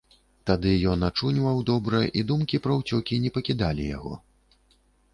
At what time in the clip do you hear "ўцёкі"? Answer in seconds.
2.81-3.23